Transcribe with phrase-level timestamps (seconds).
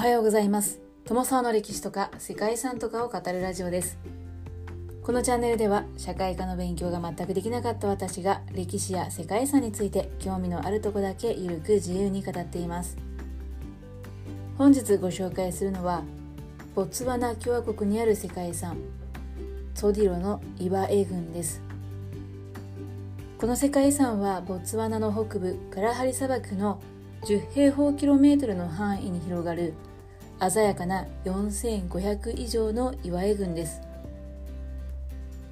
[0.00, 0.80] おはようございます。
[1.04, 3.98] 友沢の歴史とか世界遺産とかを語るラジオです。
[5.02, 12.96] このチャンネルでは社会科の勉強が全くできなかった私が歴史や世界遺産について興味のあるとこだけゆるく自由に語っています。
[14.56, 16.02] 本日ご紹介するのは
[16.74, 18.78] ボツワナ共和国にある世界遺産
[19.74, 21.60] ソディロの岩絵群です。
[23.36, 26.80] この世界遺産はボツワナの北部カラハリ砂漠の
[27.24, 29.74] 10平方キロメートルの範囲に広がる
[30.48, 33.82] 鮮やかな4500以上の岩絵群です。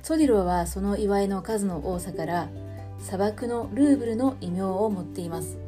[0.03, 2.49] ソディロはその岩絵の数の多さから
[2.99, 5.59] 砂漠のルーブルの異名を持っています。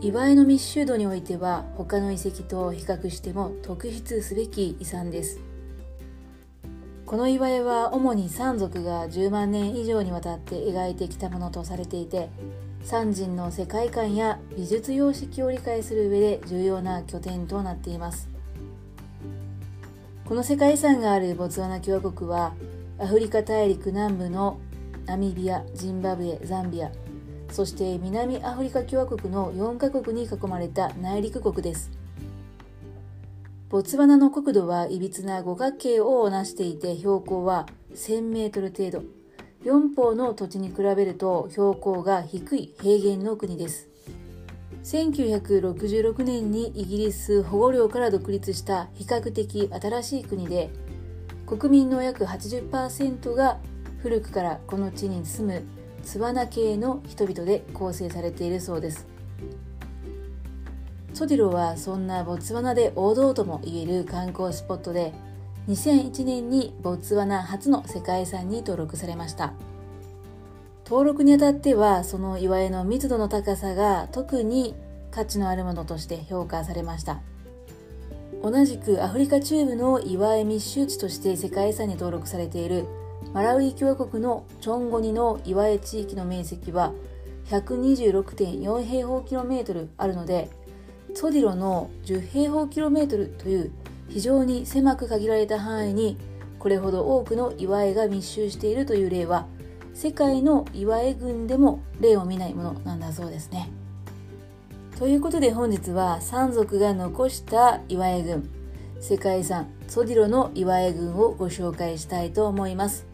[0.00, 5.38] 岩絵の密集度においては他の遺跡と比較しても特筆すべき遺産です。
[7.04, 12.30] この岩絵は主に山族が10万年以上にわたって描いてきたものとされていて
[12.82, 18.28] 三人の世界観や美術様式を理解する上で重要な拠点となっています。
[20.24, 22.52] この世界遺産があるボツワナ共和国は
[22.98, 24.58] アフリカ大陸南部の
[25.06, 26.92] ナミビアジンバブエザンビア
[27.50, 31.90] そして南アフリカ共和国の4カ国に囲まれた内陸国です。
[33.70, 39.17] ボツワナの国土はいびつな五角形をなしていて標高は1000メートル程度。
[39.68, 43.86] 4方の土地に比べると標高が低い平原の国です。
[44.82, 50.70] 1966年にイギリス保護領から独立した比較的新しい国で
[51.46, 53.58] 国民の約80%が
[53.98, 55.62] 古くからこの地に住む
[56.02, 59.06] ツワナ系の人々で構成されているそうです。
[61.12, 65.12] ソディロはそんなボツワナで王道ともいえる観光スポットで
[65.68, 69.52] 2001年にボツワナ初の世界遺産に登録されました。
[70.86, 74.74] 登録にあたってはその岩絵の密度の高さが特に
[75.10, 77.20] 価値のあるものとして評価されました。
[78.42, 82.86] 同じくアフリカ中部の岩絵密集地として世界遺産に登録されている
[83.34, 86.94] マラウイ共和国のチョンゴニの岩絵地域の面積は
[87.50, 90.48] 126.4平方キロメートルあるので
[91.14, 93.72] ソディロの10平方キロメートルという
[94.08, 96.16] 非常に狭く限られた範囲に
[96.58, 99.46] これほど多くの岩絵が密集しているという例は
[99.94, 103.70] 世界の岩絵群でも例を見ないものなんだそうですね。
[104.98, 108.50] ということで本日は山族が残した岩絵群
[109.00, 113.06] 世界遺産ソディロの岩絵群をご紹介したいと思います。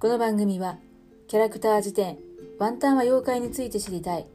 [0.00, 0.78] この番組は
[1.26, 2.18] キャラクター辞典
[2.58, 4.26] ワンタンは妖怪について知りたい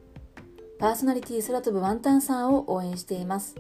[0.80, 3.56] パーソナリティ空飛ぶワンタンさんを応援しています。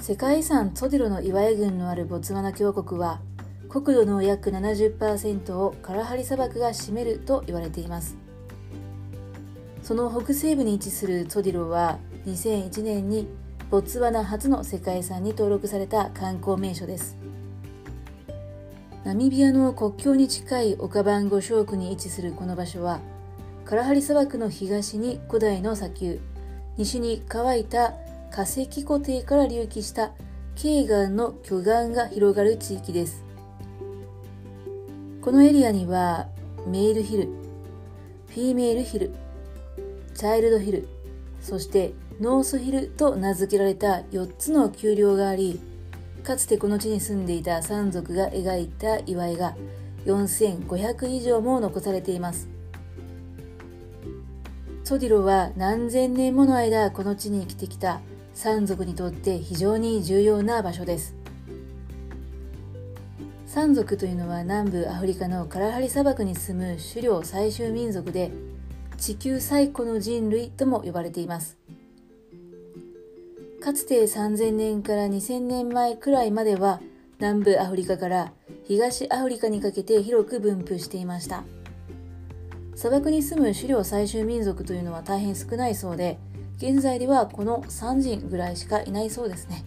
[0.00, 3.20] 世界遺産ソディロの岩絵群のあるボツワナ共和国は
[3.68, 8.16] 国土の約70%をカラハリ砂漠が占めると言われています。
[9.82, 13.28] その北西部に位置するソディロは2001年に
[13.70, 17.18] ボツワナ初の世界遺産に登録された観光名所です。
[19.04, 23.00] ナミビアの国境に近いオカバンゴ礁区に位置するこの場所は
[23.64, 26.20] カラハリ砂漠の東に古代の砂丘
[26.76, 27.94] 西に乾いた
[28.30, 30.12] 化石湖底から隆起した
[30.56, 33.28] ケーガンの巨岩が広がる地域です。
[35.28, 36.26] このエリアには
[36.66, 37.24] メールヒル
[38.28, 39.14] フィーメールヒル
[40.14, 40.88] チャイルドヒル
[41.42, 45.60] そしてノースヒルと名付けられた4つの丘陵があり
[46.24, 49.56] かつてこの地に住んでいた山族が描いた岩絵が
[50.06, 52.48] 4500以上も残されています。
[54.84, 58.00] ソディロは何千年もの間この地に生きてきた
[58.32, 61.14] 山族にとって非常に重要な場所です。
[63.46, 68.30] 山族というのは南部アフリカのカラハリ砂漠に住む狩猟採集民族で
[68.96, 71.58] 地球最古の人類とも呼ばれています。
[73.60, 76.80] かつて3000年から2000年前くらいまでは
[77.18, 78.32] 南部アフリカから
[78.66, 81.42] 東アフリカにかけて広く分布していました。
[82.76, 86.16] 砂漠に住む狩猟採集民族というのは大変少ないそうで
[86.58, 89.64] 現在ではこの3人ぐらいしかいないそうですね。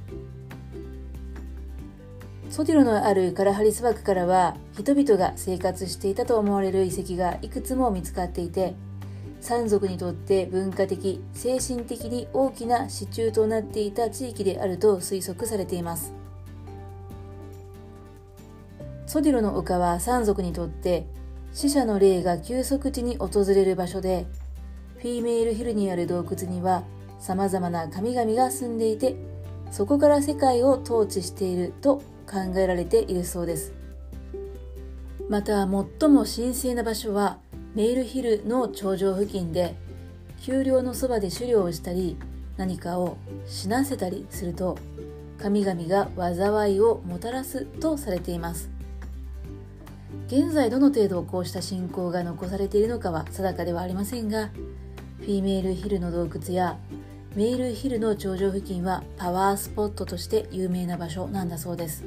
[2.50, 8.76] ソディロのあるカラハリ砂漠からは人々が生活していたと思われる遺跡がいくつも見つかっていて
[9.42, 16.14] 山族にとって文化的精神的に大きな支柱となっていた地域であると推測されています。
[19.08, 21.06] ソディロの丘は山族にとって
[21.52, 24.26] 死者の霊が急速地に訪れる場所で
[25.00, 26.84] フィーメールヒルにある洞窟には
[27.20, 29.16] 様々な神々が住んでいて
[29.70, 33.74] そこから世界を統治していると考えられているそうです。
[35.28, 37.40] また最も神聖な場所は
[37.74, 39.76] メールヒルの頂上付近で
[40.42, 42.18] 丘陵のそばで狩猟をしたり
[42.58, 44.78] 何かを死なせたりすると
[45.40, 48.70] 神々が災いをもたらすとされています。
[50.28, 54.50] 現在どの程度こうした信仰が残されているのかは定かではありませんが
[55.20, 56.78] フィメールヒルの洞窟や
[57.36, 62.04] メールヒルの頂上付近はパワースポットとして有名な場所なんだそうです。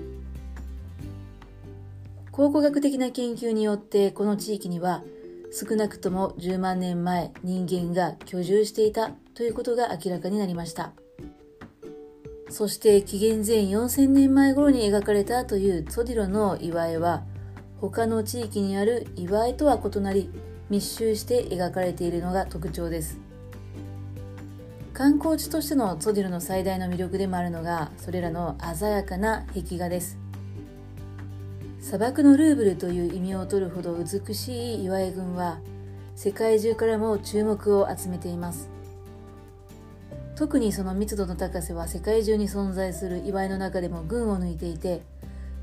[2.33, 5.03] 考古学的な研究によってこの地域には
[5.57, 10.93] 少なくとも10万年前人間が居住していたということが明らかになりました。
[12.51, 17.23] そして紀元前4000年前頃に描かれたというツディロの岩絵は
[17.81, 20.29] 他の地域にある岩絵とは異なり
[20.71, 23.21] 密集して描かれているのが特徴です。
[24.93, 30.24] 観光地としてのツディロの最大の魅力でもあるのがそれらの鮮やかな壁画です。
[31.85, 35.61] 砂漠のルーブルという意味を取るほど美しい岩絵群は
[36.17, 38.71] 世界中からも注目を集めています。
[40.35, 45.03] 特にその密度の高さは世界中に存在する岩絵の中でも群を抜いていて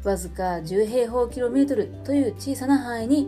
[0.03, 3.27] わずか10平方キロメートルという小さな範囲に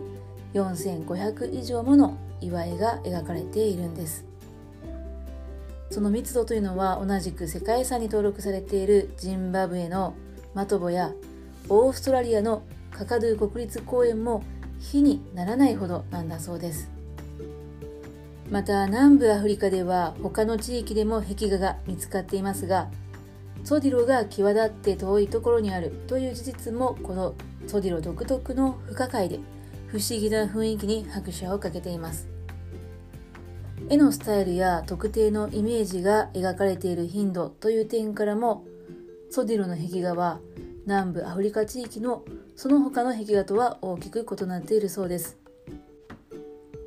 [0.54, 4.24] 4500以上もの岩絵が描かれているんです。
[5.90, 10.14] その密度というのは同じく世界遺産に登録されているジンバブエの
[10.54, 11.12] マトボや
[11.68, 12.62] オーストラリアの
[12.96, 14.42] カカドゥ国立公園も
[14.78, 16.90] 比にならないほどなんだそうです。
[18.50, 22.88] また南部アフリカでは他の地域でも壁画が見つかっていますが
[23.64, 27.34] ソディロが際立って遠いところにあるという事実もこの
[27.66, 29.40] ソディロ独特の不可解で
[29.88, 32.28] 不思議な雰囲気に拍車をかけています。
[33.88, 38.64] 絵のスタイルや特定のイメージが描かれている頻度という点からも
[39.30, 40.40] ソディロの壁画は
[40.86, 42.24] 南部アフリカ地域の
[42.56, 45.38] その他の壁画とは大きく異なっているそうです。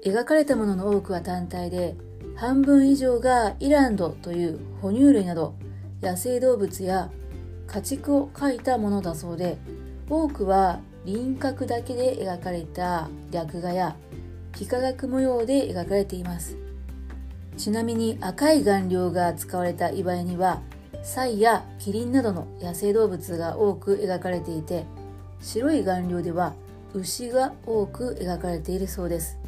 [0.06, 1.96] 描かれたものの多くは単体で
[2.36, 5.56] 半分以上がイランドという哺乳類など
[6.02, 7.10] 野生動物や
[7.66, 9.58] 家畜を描いたものだそうで
[10.10, 13.98] 多くは輪郭だけで描かれた略画や
[14.60, 16.58] 幾何学模様で描かれています。
[17.58, 20.62] ちなみに赤い顔料が使われた祝いには
[21.07, 24.86] サイやキリンなどの野生動物が多く描かれていて
[25.39, 26.54] 白い顔料では
[26.94, 29.39] 牛が多く描かれているそうです。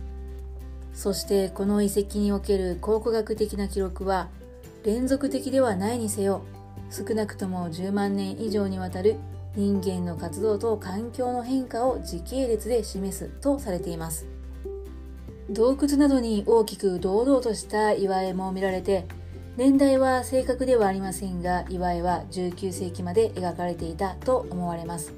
[0.93, 4.29] そしてこの遺跡における考古学的な記録は
[4.85, 6.43] 連続的ではないにせよ
[6.89, 9.17] 少なくとも10万年以上にわたる
[9.57, 14.25] 人間の活動と環境の変化を時系列で示すとされています。
[15.49, 19.05] 洞窟などに大きく堂々とした岩絵も見られて
[19.57, 25.13] 年代は正確ではありませんが岩絵は19世紀まで描かれていたと思われます。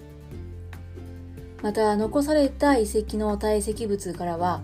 [1.61, 4.61] また残された遺跡の堆積物からは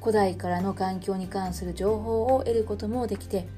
[0.00, 3.48] 古代からの環境に関する情報を得ることもできて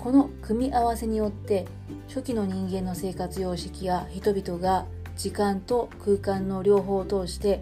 [0.00, 1.66] この組み合わせによって
[2.08, 7.60] 初期の人間の生活様式や人々が時間と空間の両方を通して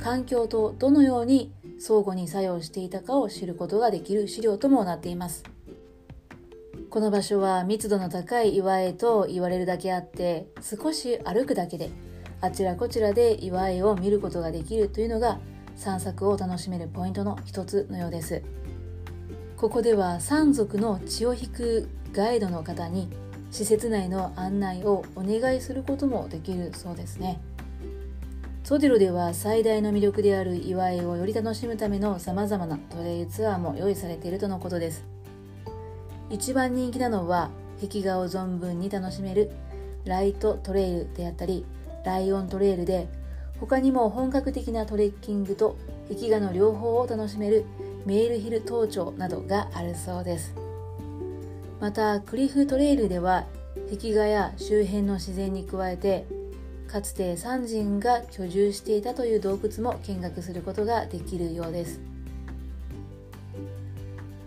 [0.00, 5.42] 環境とどのように相互に作用していたかを知ることができる資料ともなっています。
[6.92, 11.90] この場所は密度の高い岩絵と言われるだけあって少し歩くだけで
[12.42, 15.38] あちらこちらで岩絵を見ることができるというのが
[15.74, 18.42] 散策を楽しめるポイントの一つのようです。
[19.56, 23.08] ここでは山賊の血を引くガイドの方に
[23.50, 27.40] 施設内の案内をお願いすることもできるそうですね。
[28.64, 35.11] ソディロでは最大の魅力である祝いをより楽しむための様々なトレイルツアーも用意されているとのことです。
[36.32, 39.50] 一番人気なのは壁画を存分に楽しめる
[40.06, 41.66] ライトトレイルであったり
[42.06, 43.06] ライオントレイルで
[43.60, 45.76] 他にも本格的なトレッキングと
[46.08, 47.66] 壁画の両方を楽しめる
[48.06, 50.54] メールヒル登頂などがあるそうです。
[51.80, 53.44] またクリフトレイルでは
[53.90, 56.26] 壁画や周辺の自然に加えて
[56.88, 62.11] かつてサ人が居住していたという洞窟も見学することができるようです。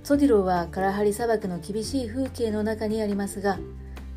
[0.05, 3.57] ソディロはカラハリ砂漠の厳しい風景の中にありますが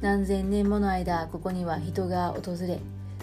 [0.02, 2.78] 何千年もの間ここには人が訪れ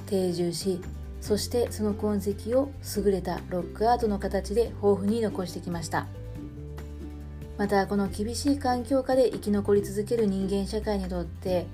[0.08, 0.82] 定住し
[1.22, 6.08] そしてその痕跡を優れたロックアートの形で豊富に残してきました。
[7.60, 11.68] またこの厳しい環境下で生き残り続ける人間社会にとって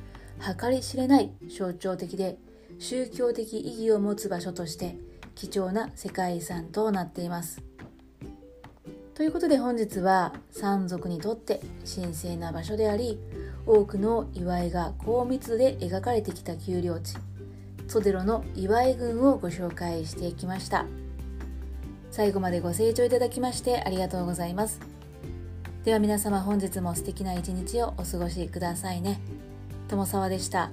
[0.60, 2.38] 計り知れない象徴的で
[2.80, 4.98] 宗教的意義を持つ場所として
[5.36, 7.71] 貴重な世界遺産となっています。
[9.22, 13.20] ということで本日は山賊にとって神聖な場所であり
[13.68, 17.18] 多くの祝いが高密度で描かれてきた丘陵地
[17.88, 20.88] ソデロの祝い群をご紹介していきました。
[22.10, 24.80] 最後までご清聴いただきましてありがとうございます。
[25.84, 29.22] では皆様本日も素敵な一日をお過ごしくださいね。
[29.88, 30.72] 友沢でした。